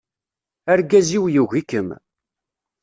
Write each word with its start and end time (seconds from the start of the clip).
Argaz-iw 0.71 1.25
yugi-kem. 1.33 1.89